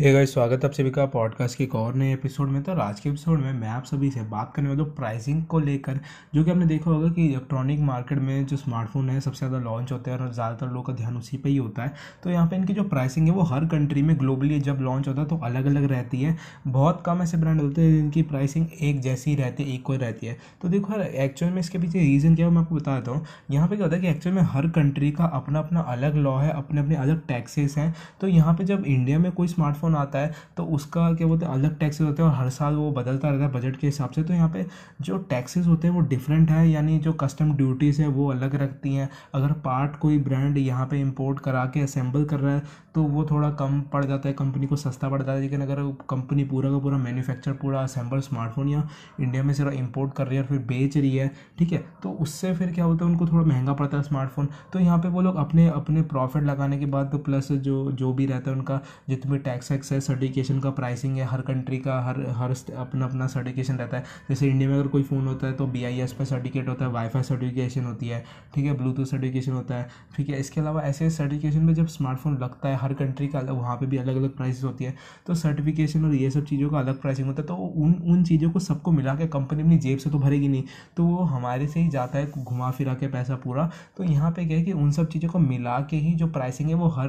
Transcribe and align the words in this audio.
Hey 0.00 0.12
guys 0.12 0.32
स्वागत 0.32 0.62
है 0.64 0.68
आप 0.68 0.74
सभी 0.74 0.90
का 0.90 1.04
पॉडकास्ट 1.06 1.56
के 1.58 1.64
एक 1.64 1.74
और 1.74 1.94
नए 1.94 2.12
एपिसोड 2.12 2.48
में। 2.48 2.62
तो 2.62 2.72
आज 2.72 3.00
के 3.00 3.08
एपिसोड 3.08 3.38
में 3.38 3.52
मैं 3.52 3.68
आप 3.68 3.84
सभी 3.84 4.10
से 4.10 4.20
बात 4.28 4.52
करने 4.56 4.68
वाला 4.68 4.82
हूँ 4.82 4.94
प्राइसिंग 4.96 5.42
को 5.44 5.58
लेकर, 5.58 5.98
जो 6.34 6.44
कि 6.44 6.50
आपने 6.50 6.66
देखा 6.66 6.90
होगा 6.90 7.08
कि 7.08 7.26
इलेक्ट्रॉनिक 7.26 7.80
मार्केट 7.80 8.18
में 8.18 8.46
जो 8.46 8.56
स्मार्टफ़ोन 8.56 9.10
है, 9.10 9.20
सबसे 9.20 9.38
ज़्यादा 9.38 9.58
लॉन्च 9.64 9.92
होते 9.92 10.10
हैं 10.10 10.18
और 10.18 10.32
ज़्यादातर 10.32 10.66
लोगों 10.66 10.82
का 10.82 10.92
ध्यान 10.92 11.16
उसी 11.16 11.36
पर 11.36 11.48
ही 11.48 11.56
होता 11.56 11.82
है। 11.82 11.92
तो 12.22 12.30
यहाँ 12.30 12.46
पे 12.48 12.56
इनकी 12.56 12.74
जो 12.74 12.84
प्राइसिंग 12.84 13.26
है, 13.28 13.34
वो 13.34 13.42
हर 13.42 13.66
कंट्री 13.66 14.02
में 14.02 14.16
ग्लोबली 14.18 14.60
जब 14.60 14.78
लॉन्च 14.80 15.08
होता 15.08 15.20
है 15.20 15.26
तो 15.28 15.36
अलग 15.38 15.66
अलग 15.66 15.84
रहती 15.90 16.22
है। 16.22 16.36
बहुत 16.68 17.02
कम 17.06 17.22
ऐसे 17.22 17.36
ब्रांड 17.36 17.60
होते 17.60 17.82
हैं 17.82 17.92
जिनकी 17.92 18.22
प्राइसिंग 18.22 18.66
एक 18.80 19.00
जैसी 19.00 19.34
रहती 19.34 19.64
है 19.64 19.74
इक्वल 19.74 19.98
रहती 19.98 20.26
है। 20.26 20.36
तो 20.62 20.68
देखो 20.68 20.92
यार 20.92 21.02
एक्चुअल 21.02 21.52
में 21.52 21.60
इसके 21.60 21.78
पीछे 21.78 21.98
रीज़न 21.98 22.36
क्या 22.36 22.46
है 22.46 22.52
मैं 22.52 22.62
आपको 22.62 22.74
बता 22.76 22.98
देता 22.98 23.10
हूँ। 23.10 23.24
यहाँ 23.50 23.68
पे 23.68 23.76
क्या 23.76 23.86
होता 23.86 23.96
है 23.96 24.02
कि 24.02 24.08
एक्चुअल 24.08 24.34
में 24.34 24.42
हर 24.44 24.68
कंट्री 24.70 25.10
का 25.10 25.24
अपना 25.24 25.58
अपना 25.58 25.80
अलग 25.88 26.16
लॉ 26.16 26.36
है 26.38 26.50
अपने 26.52 26.80
अपने 26.80 26.96
अलग 26.96 27.26
टैक्सेस 27.28 27.78
हैं। 27.78 27.94
तो 28.20 28.28
यहाँ 28.28 28.54
पर 28.54 28.64
जब 28.64 28.84
इंडिया 28.86 29.18
में 29.18 29.30
कोई 29.32 29.48
स्मार्टफ़ोन 29.48 29.88
आता 29.94 30.18
है 30.18 30.32
तो 30.56 30.64
उसका 30.66 31.12
क्या 31.14 31.26
बोलते 31.26 31.46
हैं, 31.46 31.52
अलग 31.52 31.78
टैक्सेस 31.78 32.06
होते 32.06 32.22
हैं 32.22 32.28
और 32.30 32.36
हर 32.36 32.50
साल 32.50 32.74
वो 32.74 32.90
बदलता 32.92 33.28
रहता 33.28 33.44
है 33.44 33.52
बजट 33.52 33.76
के 33.76 33.86
हिसाब 33.86 34.10
से। 34.10 34.22
तो 34.22 34.34
यहाँ 34.34 34.48
पे 34.48 34.66
जो 35.00 35.18
टैक्सेस 35.30 35.66
होते 35.66 35.88
हैं 35.88 35.94
वो 35.94 36.00
डिफरेंट 36.02 36.50
है, 36.50 36.68
यानी 36.70 36.98
जो 36.98 37.12
कस्टम 37.14 37.52
ड्यूटीज़ 37.54 38.00
है 38.02 38.08
वो 38.08 38.30
अलग 38.32 38.54
रखती 38.54 38.94
हैं। 38.94 39.08
अगर 39.34 39.52
पार्ट 39.64 39.96
कोई 40.00 40.18
ब्रांड 40.20 40.58
यहाँ 40.58 40.86
पे 40.86 41.00
इंपोर्ट 41.00 41.40
करा 41.40 41.64
के 41.66 41.80
असेंबल 41.80 42.24
कर 42.24 42.40
रहा 42.40 42.54
है 42.54 42.62
तो 42.94 43.02
वो 43.04 43.24
थोड़ा 43.26 43.50
कम 43.52 43.80
पड़ 43.92 44.04
जाता 44.04 44.28
है 44.28 44.34
कंपनी 44.34 44.66
को 44.66 44.76
सस्ता 44.76 45.08
पड़ 45.08 45.18
जाता 45.18 45.32
है। 45.32 45.40
लेकिन 45.40 45.60
अगर 45.62 45.82
कंपनी 46.10 46.44
पूरा 46.44 46.70
का 46.70 46.78
पूरा 46.78 46.96
मैन्युफैक्चर 46.98 47.52
पूरा 47.52 47.80
असेंबल 47.82 48.20
स्मार्टफ़ोन 48.20 48.68
या 48.68 48.88
इंडिया 49.20 49.42
में 49.42 49.52
सिर्फ़ 49.54 49.72
इंपोर्ट 49.72 50.12
कर 50.14 50.26
रही 50.26 50.36
है 50.36 50.42
और 50.42 50.48
फिर 50.48 50.58
बेच 50.60 50.96
रही 50.96 51.16
है, 51.16 51.30
ठीक 51.58 51.72
है? 51.72 51.78
तो 52.02 52.10
उससे 52.12 52.52
फिर 52.54 52.72
क्या 52.72 52.84
होता 52.84 53.04
है, 53.04 53.10
उनको 53.10 53.26
थोड़ा 53.26 53.44
महँगा 53.46 53.72
पड़ता 53.74 53.96
है 53.96 54.02
स्मार्टफ़ोन 54.02 54.48
तो 54.72 54.78
यहाँ 54.78 54.98
पे 54.98 55.08
वो 55.08 55.20
लोग 55.22 55.36
अपने 55.36 55.68
अपने 55.70 56.02
प्रॉफिट 56.04 56.42
लगाने 56.44 56.78
के 56.78 56.86
बाद 56.86 57.10
तो 57.12 57.18
प्लस 57.20 57.50
जो 57.52 57.90
जो 57.92 58.12
भी 58.12 58.26
रहता 58.26 58.50
है 58.50 58.56
उनका, 58.56 58.80
जितने 59.08 59.38
टैक्स 59.40 59.69
वैक्स 59.70 59.92
है 59.92 60.00
सर्टिफिकेशन 60.00 60.60
का 60.60 60.70
प्राइसिंग 60.72 61.16
है, 61.16 61.24
हर 61.26 61.40
कंट्री 61.42 61.78
का, 61.78 62.00
हर 62.02 62.20
हर 62.32 62.54
अपना 62.76 63.06
अपना 63.06 63.26
सर्टिफिकेशन 63.28 63.76
रहता 63.76 63.96
है। 63.96 64.04
जैसे 64.28 64.48
इंडिया 64.48 64.68
में 64.68 64.76
अगर 64.76 64.88
कोई 64.88 65.02
फ़ोन 65.02 65.26
होता 65.26 65.46
है 65.46 65.52
तो 65.52 65.66
बी 65.68 65.84
आई 65.84 66.00
एस 66.00 66.12
पे 66.12 66.24
सर्टिफिकेट 66.26 66.68
होता 66.68 66.84
है 66.84 66.90
वाईफाई 66.92 67.22
सर्टिफिकेशन 67.22 67.84
होती 67.84 68.08
है, 68.08 68.24
ठीक 68.54 68.64
है 68.64 68.76
ब्लूटूथ 68.76 69.04
सर्टिफिकेशन 69.06 69.52
होता 69.52 69.74
है, 69.74 69.88
ठीक 70.16 70.28
है। 70.28 70.40
इसके 70.40 70.60
अलावा 70.60 70.82
ऐसे 70.82 71.10
सर्टिफिकेशन 71.10 71.62
में 71.62 71.74
जब 71.74 71.86
स्मार्टफ़ोन 71.88 72.38
लगता 72.38 72.68
है, 72.68 72.76
हर 72.76 72.94
कंट्री 72.94 73.28
का 73.28 73.38
अलग, 73.38 73.50
वहाँ 73.52 73.76
पर 73.76 73.86
भी 73.86 73.96
अलग 73.98 74.16
अलग 74.16 74.36
प्राइस 74.36 74.62
होती 74.64 74.84
है 74.84 74.94
तो 75.26 75.34
सर्टिफिकेशन 75.36 76.04
और 76.04 76.14
ये 76.14 76.30
सब 76.30 76.44
चीज़ों 76.46 76.70
का 76.70 76.78
अलग 76.78 77.00
प्राइसिंग 77.00 77.28
होता 77.28 77.42
है। 77.42 77.48
तो 77.48 77.54
उन 77.54 77.94
उन 78.06 78.24
चीज़ों 78.24 78.50
को 78.50 78.58
सबको 78.60 78.92
मिला 78.92 79.14
के 79.14 79.26
कंपनी 79.28 79.62
अपनी 79.62 79.78
जेब 79.78 79.98
से 79.98 80.10
तो 80.10 80.18
भरेगी 80.18 80.48
नहीं 80.48 80.62
तो 80.96 81.04
वो 81.04 81.22
हमारे 81.26 81.66
से 81.66 81.80
ही 81.80 81.88
जाता 81.90 82.18
है, 82.18 82.30
घुमा 82.32 82.70
फिरा 82.70 82.94
के 82.94 83.06
पैसा 83.08 83.36
पूरा। 83.36 83.70
तो 83.96 84.04
यहाँ 84.04 84.30
पे 84.30 84.44
क्या 84.46 84.56
है 84.58 84.62
कि 84.64 84.72
उन 84.74 84.90
सब 84.92 85.08
चीज़ों 85.10 85.30
को 85.30 85.38
मिला 85.40 85.78
के 85.90 85.96
ही 85.98 86.14
जो 86.14 86.26
प्राइसिंग 86.28 86.68
है, 86.68 86.74
वो 86.74 86.88
हर 86.90 87.08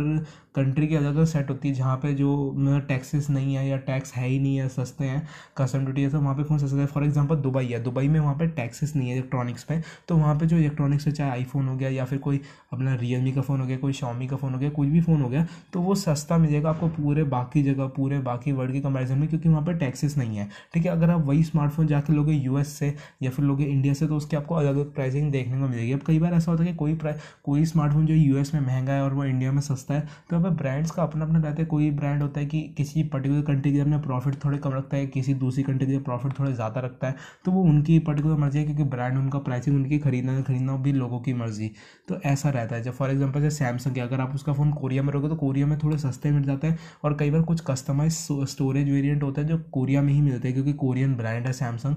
कंट्री 0.56 0.88
की 0.88 0.96
अलग 0.96 1.16
अलग 1.16 1.26
सेट 1.28 1.50
होती 1.50 1.68
है, 1.68 1.74
जहाँ 1.76 1.96
पे 1.98 2.14
जो 2.16 2.51
टैक्सेस 2.82 3.30
नहीं 3.30 3.56
है 3.56 3.68
या 3.68 3.78
टैक्स 3.80 4.14
है 4.14 4.28
ही 4.28 4.40
नहीं 4.40 4.56
है, 4.58 4.68
सस्ते 4.70 5.06
हैं 5.06 5.28
कस्टम 5.58 5.84
ड्यूटी 5.86 6.02
है 6.02 6.10
तो 6.10 6.20
वहाँ 6.20 6.36
पे 6.36 6.44
फ़ोन 6.44 6.58
सस्ते 6.58 6.86
फॉर 6.86 7.04
एग्जांपल 7.04 7.36
दुबई 7.38 7.66
है। 7.66 7.82
दुबई 7.84 8.08
में 8.08 8.20
वहाँ 8.20 8.36
पे 8.36 8.48
टैक्सेस 8.50 8.96
नहीं 8.96 9.10
है 9.10 9.16
इलेक्ट्रॉनिक्स 9.16 9.64
पे। 9.64 9.80
तो 10.08 10.18
वहाँ 10.18 10.36
पे 10.40 10.46
जो 10.46 10.58
इलेक्ट्रॉनिक्स 10.58 11.08
है 11.08 11.14
चाहे 11.14 11.32
आईफोन 11.32 11.68
हो 11.68 11.76
गया 11.76 11.90
या 11.90 12.06
फिर 12.06 12.20
कोई 12.20 12.42
अपना 12.74 12.96
रियलमी 12.96 13.32
का 13.32 13.42
फ़ोन 13.42 13.60
हो 13.62 13.66
गया, 13.66 13.78
कोई 13.78 13.94
शॉमी 13.94 14.28
का 14.28 14.36
फ़ोन 14.36 14.54
हो 14.54 14.60
गया, 14.60 14.70
कोई 14.72 14.90
भी 14.90 15.02
फ़ोन 15.02 15.22
हो 15.22 15.30
गया 15.30 15.46
तो 15.74 15.82
वो 15.82 15.96
सस्ता 15.98 16.38
मिलेगा 16.38 16.70
आपको 16.70 16.88
पूरे 16.92 17.24
बाकी 17.26 17.64
जगह, 17.64 17.88
पूरे 17.90 18.20
बाकी 18.22 18.52
वर्ल्ड 18.52 18.74
की 18.74 18.82
कंपेरिजन 18.82 19.18
में, 19.18 19.28
क्योंकि 19.30 19.50
वहाँ 19.50 19.66
पर 19.66 19.78
टैक्सेस 19.78 20.18
नहीं 20.18 20.38
है। 20.38 20.50
ठीक 20.74 20.86
है, 20.86 20.92
अगर 20.92 21.10
आप 21.10 21.26
वही 21.26 21.44
स्मार्टफ़ोन 21.44 21.88
जाकर 21.88 22.14
लोगे 22.14 22.34
यू 22.34 22.64
से 22.66 22.94
या 23.24 23.30
फिर 23.32 23.46
लोगे 23.46 23.66
इंडिया 23.66 23.94
से 23.94 24.08
तो 24.08 24.16
उसकी 24.16 24.36
आपको 24.38 24.56
अलग 24.56 24.76
अलग 24.76 24.94
प्राइसिंग 24.94 25.32
देखने 25.32 25.60
को 25.60 25.68
मिलेगी। 25.68 25.92
अब 25.92 26.02
कई 26.08 26.20
बार 26.20 26.34
ऐसा 26.34 26.52
होता 26.52 26.64
है 26.64 26.72
कि 26.72 26.78
कोई 26.78 26.98
कोई 27.46 27.66
स्मार्टफ़ोन 27.66 28.06
जो 28.06 28.14
यूएस 28.14 28.54
में 28.54 28.62
महँगा 28.62 28.94
है 28.94 29.02
और 29.02 29.14
वो 29.14 29.24
इंडिया 29.26 29.52
में 29.52 29.62
सस्ता 29.62 29.94
है 29.94 30.08
तो 30.30 30.36
अब 30.38 30.48
ब्रांड्स 30.58 30.92
का 30.92 31.04
अपना 31.04 31.26
अपना 31.26 31.40
रहता 31.40 31.62
है। 31.62 31.66
कोई 31.68 31.90
ब्रांड 31.92 32.22
होता 32.22 32.40
है 32.40 32.41
कि 32.46 32.62
किसी 32.78 33.04
पर्टिकुलर 33.06 33.42
कंट्री 33.46 33.72
के 33.74 33.80
अपना 33.80 33.98
प्रॉफिट 34.02 34.36
थोड़े 34.44 34.58
कम 34.58 34.74
रखता 34.74 34.98
है, 34.98 35.08
किसी 35.08 35.34
दूसरी 35.36 35.64
कंट्री 35.64 35.88
के 35.88 35.98
प्रॉफिट 36.00 36.38
थोड़े 36.40 36.54
ज़्यादा 36.54 36.82
रखता 36.82 37.08
है 37.08 37.16
तो 37.46 37.52
वो 37.52 37.64
उनकी 37.64 37.98
पर्टिकुलर 38.02 38.38
मर्ज़ी 38.38 38.60
है 38.60 38.66
क्योंकि 38.66 38.84
ब्रांड 38.86 39.18
उनका 39.18 39.40
प्राइसिंग 39.42 39.76
उनकी 39.76 40.00
खरीदना 40.00 40.42
खरीदना 40.42 40.76
भी 40.78 40.94
लोगों 40.94 41.20
की 41.20 41.34
मर्ज़ी। 41.36 41.72
तो 42.08 42.20
ऐसा 42.26 42.50
रहता 42.50 42.76
है। 42.76 42.82
जब 42.84 42.94
फॉर 42.94 43.12
एग्ज़ाम्पल 43.12 43.42
जैसे 43.42 43.58
सैमसंग 43.58 43.98
है 43.98 44.04
अगर 44.04 44.22
आप 44.22 44.36
उसका 44.36 44.54
फ़ोन 44.54 44.72
कोरिया 44.74 45.04
में 45.04 45.14
रखोगे 45.14 45.30
तो 45.30 45.36
कोरिया 45.38 45.68
में 45.68 45.78
थोड़े 45.80 45.98
सस्ते 46.00 46.32
मिल 46.32 46.44
जाते 46.44 46.68
हैं 46.68 46.80
और 47.04 47.18
कई 47.18 47.32
बार 47.32 47.42
कुछ 47.44 47.62
कस्टमाइज 47.68 48.14
स्टोरेज 48.50 48.90
वेरियंट 48.90 49.24
होता 49.24 49.42
है 49.42 49.48
जो 49.48 49.58
कोरिया 49.72 50.02
में 50.02 50.14
ही 50.14 50.22
मिलते 50.22 50.48
हैं 50.48 50.56
क्योंकि 50.56 50.74
कोरियन 50.80 51.16
ब्रांड 51.16 51.48
है 51.48 51.54
सैमसंग 51.54 51.96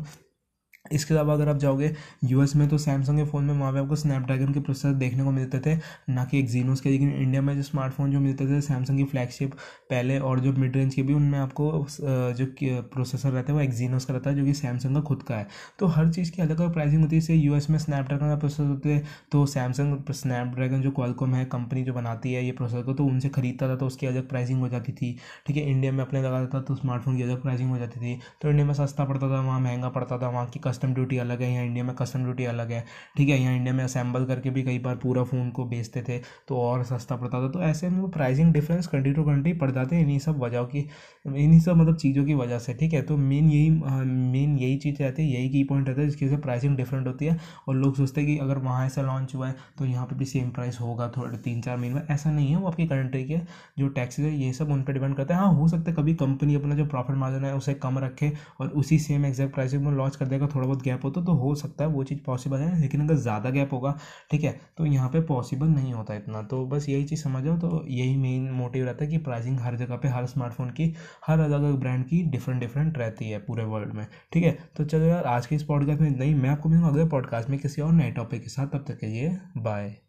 इसके 0.93 1.15
अलावा 1.15 1.34
अगर 1.34 1.49
आप 1.49 1.56
जाओगे 1.59 1.95
यूएस 2.25 2.55
में 2.56 2.69
तो 2.69 2.78
सैमसंग 2.78 3.19
के 3.19 3.25
फ़ोन 3.25 3.45
में 3.45 3.55
वहाँ 3.55 3.72
पे 3.72 3.78
आपको 3.78 3.97
स्नैपड्रैगन 3.97 4.53
के 4.53 4.61
प्रोसेसर 4.61 4.93
देखने 4.95 5.25
को 5.25 5.31
मिलते 5.31 5.59
थे, 5.61 5.77
ना 6.09 6.25
कि 6.25 6.39
एक्जीनोस 6.39 6.81
के, 6.81 6.91
लेकिन 6.91 7.12
इंडिया 7.12 7.43
में 7.43 7.55
जो 7.56 7.62
स्मार्टफ़ोन 7.62 8.12
जो 8.12 8.21
मिलते 8.21 8.47
थे 8.47 8.61
सैमसंग 8.61 8.99
की 8.99 9.05
फ्लैगशिप 9.05 9.55
पहले 9.91 10.19
और 10.21 10.41
जो 10.41 10.53
मिड 10.55 10.77
रेंज 10.77 10.94
के 10.94 11.03
भी, 11.03 11.15
उनमें 11.15 11.39
आपको 11.39 11.87
जो 12.00 12.47
प्रोसेसर 12.93 13.31
रहता 13.31 13.53
है, 13.53 13.59
वो 13.59 13.62
एक्जीनोस 13.62 14.05
का 14.05 14.15
रहता 14.15 14.31
है, 14.31 14.37
जो 14.37 14.44
कि 14.44 14.55
सैमसंग 14.55 14.97
का 14.97 15.00
खुद 15.03 15.23
का 15.23 15.37
है। 15.37 15.47
तो 15.78 15.87
हर 15.89 16.12
चीज़ 16.12 16.33
की 16.33 16.43
अलग 16.43 16.61
अलग 16.61 16.73
प्राइसिंग 16.75 17.03
होती 17.03 17.17
है, 17.17 17.21
जैसे 17.21 17.34
यू 17.34 17.53
में 17.71 17.78
स्नैपड्रैगन 17.78 18.28
का 18.28 18.37
प्रोसेसर 18.37 18.65
होते 18.65 18.93
हैं 18.93 19.05
तो 19.33 19.44
सैमसंग 19.47 20.12
स्नैपड्रैगन 20.12 20.83
जो 20.83 20.91
क्वालकॉम 20.91 21.34
है 21.34 21.44
कंपनी 21.47 21.83
जो 21.84 21.93
बनाती 21.94 22.33
है 22.33 22.44
ये 22.44 22.53
प्रोसेसर 22.53 22.83
को 22.83 22.93
तो 22.94 23.05
उनसे 23.06 23.28
खरीदता 23.31 23.69
था 23.69 23.77
तो 23.77 23.87
उसकी 23.87 24.06
अलग 24.06 24.28
प्राइसिंग 24.28 24.61
हो 24.61 24.69
जाती 24.69 24.93
थी। 24.93 25.17
ठीक 25.47 25.56
है 25.56 25.62
इंडिया 25.71 25.93
में 25.93 26.05
अपने 26.05 26.23
लगाता 26.23 26.47
था 26.55 26.62
तो 26.62 26.75
स्मार्टफ़ोन 26.77 27.17
की 27.17 27.23
अलग 27.23 27.43
प्राइसिंग 27.43 27.71
हो 27.71 27.78
जाती 27.78 28.00
थी। 28.00 28.19
तो 28.43 28.49
इंडिया 28.50 28.67
में 28.67 28.75
सस्ता 28.75 29.05
पड़ता 29.05 29.28
था, 29.28 29.41
वहाँ 29.41 29.61
महँगा 29.61 29.89
पड़ता 29.91 30.19
था, 30.19 30.28
वहाँ 30.28 30.47
की 30.47 30.61
कस्टम 30.75 30.95
ड्यूटी 30.95 31.19
अलग 31.19 31.43
है, 31.43 31.53
यहाँ 31.53 31.65
इंडिया 31.65 31.85
में 31.85 31.95
कस्टम 31.97 32.23
ड्यूटी 32.25 32.45
अलग 32.47 32.71
है। 32.73 32.85
ठीक 33.17 33.29
है, 33.29 33.41
यहाँ 33.41 33.57
इंडिया 33.57 33.75
में 33.75 33.83
असेंबल 33.85 34.25
करके 34.27 34.51
भी 34.51 34.62
कई 34.62 34.79
बार 34.81 34.97
पूरा 34.99 35.23
फ़ोन 35.25 35.51
को 35.51 35.65
बेचते 35.67 36.03
थे 36.03 36.19
तो 36.49 36.57
और 36.59 36.85
सस्ता 36.85 37.17
पड़ता 37.17 37.41
था। 37.41 37.49
तो 37.51 37.61
ऐसे 37.62 37.89
में 37.89 38.11
pricing 38.11 38.53
difference 38.53 38.87
country 38.87 39.12
to 39.15 39.25
country 39.25 39.53
पड़ 39.55 39.71
जाते 39.71 39.97
हैं, 39.97 40.03
इन्हीं 40.03 40.19
सब 40.19 40.39
वजह 40.43 40.62
की, 40.65 40.87
इन्हीं 41.27 41.61
सब 41.61 41.77
मतलब 41.77 41.97
चीज़ों 41.97 42.25
की 42.25 42.35
वजह 42.35 42.59
से। 42.59 42.75
ठीक 42.75 42.93
है 42.93 43.03
तो 43.03 43.17
मेन 43.19 43.51
यही 43.51 43.71
मेन 43.71 44.57
यही 44.59 44.77
चीज़ 44.79 45.03
रहती 45.03 45.23
है, 45.23 45.29
यही 45.31 45.49
की 45.51 45.62
पॉइंट 45.65 45.89
रहता 45.89 46.01
है 46.01 46.07
जिसकी 46.07 46.27
वजह 46.27 46.37
से 46.37 46.43
प्राइसिंग 46.43 46.77
डिफरेंट 46.77 47.06
होती 47.06 47.27
है। 47.27 47.39
और 47.69 47.75
लोग 47.75 47.97
सोचते 47.97 48.21
हैं 48.21 48.31
कि 48.31 48.39
अगर 48.39 48.59
वहाँ 48.61 48.87
ऐसा 48.87 49.03
लॉन्च 49.03 49.35
हुआ 49.35 49.49
है 49.49 49.55
तो 49.79 49.85
यहाँ 49.85 50.06
पर 50.06 50.17
भी 50.17 50.25
सेम 50.25 50.51
प्राइस 50.51 50.81
होगा 50.81 51.09
थोड़े, 51.17 51.37
तीन 51.39 51.61
चार 51.61 51.77
महीने 51.77 51.95
में। 51.95 52.03
ऐसा 52.11 52.31
नहीं 52.31 52.49
है, 52.49 52.56
वो 52.56 52.69
आपकी 52.69 52.87
कंट्री 52.87 53.25
के 53.25 53.39
जो 53.79 53.89
टैक्सेज 53.91 54.27
है, 54.27 54.35
ये 54.37 54.53
सब 54.53 54.71
उन 54.71 54.83
पर 54.83 54.93
डिपेंड 54.93 55.17
करते 55.17 55.35
हैं। 55.35 55.41
हाँ 55.41 55.53
हो 55.55 55.69
सकता 55.69 55.91
है 55.91 55.97
कभी 55.97 56.15
कंपनी 56.17 56.55
अपना 56.55 56.75
जो 56.75 56.87
प्रॉफिट 56.87 57.17
मार्जिन 57.17 57.45
है, 57.45 57.55
उसे 57.56 57.75
कम 57.77 57.99
रखे 57.99 58.33
और 58.61 58.69
उसी 58.75 58.99
सेम 59.01 59.25
एग्जैक्ट 59.27 59.55
प्राइसिंग 59.55 59.85
में 59.85 59.93
लॉन्च 59.93 60.17
कर 60.17 60.27
देगा 60.27 60.47
थोड़ा 60.65 60.73
बहुत 60.73 60.85
गैप 60.85 61.05
होता 61.05 61.21
तो 61.25 61.33
हो 61.35 61.55
सकता 61.55 61.85
है 61.85 61.91
वो 61.91 62.05
चीज़ 62.05 62.19
पॉसिबल 62.27 62.59
है, 62.59 62.81
लेकिन 62.81 63.01
अगर 63.03 63.15
ज़्यादा 63.17 63.51
गैप 63.51 63.73
होगा, 63.73 63.97
ठीक 64.31 64.45
है 64.45 64.53
तो 64.79 64.87
यहाँ 64.87 65.09
पे 65.09 65.21
पॉसिबल 65.25 65.67
नहीं 65.69 65.93
होता 65.93 66.15
इतना। 66.15 66.43
तो 66.45 66.65
बस 66.67 66.89
यही 66.89 67.05
चीज़ 67.05 67.23
समझो 67.23 67.57
तो 67.59 67.85
यही 67.89 68.17
मेन 68.17 68.51
मोटिव 68.53 68.85
रहता 68.85 69.05
है 69.05 69.11
कि 69.11 69.19
प्राइसिंग 69.19 69.59
हर 69.61 69.77
जगह 69.77 69.97
पे, 69.97 70.09
हर 70.09 70.27
स्मार्टफ़ोन 70.27 70.71
की, 70.71 70.93
हर 71.27 71.41
अलग 71.41 71.63
अलग 71.63 71.79
ब्रांड 71.81 72.05
की 72.05 72.23
डिफरेंट 72.31 72.61
डिफरेंट 72.61 72.99
रहती 72.99 73.31
है 73.31 73.39
पूरे 73.41 73.65
वर्ल्ड 73.67 73.95
में, 73.95 74.07
ठीक 74.33 74.45
है? 74.45 74.57
तो 74.77 74.85
चलो 74.85 75.05
यार, 75.05 75.25
आज 75.27 75.47
के 75.47 75.57
इस 75.57 75.63
पॉडकास्ट 75.65 76.01
में 76.01 76.11
नहीं 76.11 76.35
मैं 76.35 76.51
आपको 76.51 76.69
मिलूँगा 76.69 76.89
अगले 76.89 77.05
पॉडकास्ट 77.09 77.51
में 77.51 77.59
किसी 77.59 77.83
और 77.83 77.93
नए 77.93 78.11
टॉपिक 78.13 78.43
के 78.43 78.49
साथ। 78.49 78.67
तब 78.69 78.85
तक 78.89 78.99
के 78.99 79.07
लिए 79.07 79.37
बाय 79.59 80.04